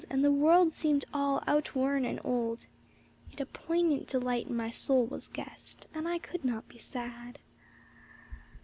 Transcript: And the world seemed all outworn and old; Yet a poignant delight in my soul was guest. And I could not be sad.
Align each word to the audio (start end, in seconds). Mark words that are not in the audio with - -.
And 0.09 0.25
the 0.25 0.31
world 0.31 0.73
seemed 0.73 1.05
all 1.13 1.43
outworn 1.45 2.05
and 2.05 2.19
old; 2.23 2.65
Yet 3.29 3.39
a 3.39 3.45
poignant 3.45 4.07
delight 4.07 4.47
in 4.47 4.55
my 4.55 4.71
soul 4.71 5.05
was 5.05 5.27
guest. 5.27 5.85
And 5.93 6.07
I 6.07 6.17
could 6.17 6.43
not 6.43 6.67
be 6.67 6.79
sad. 6.79 7.37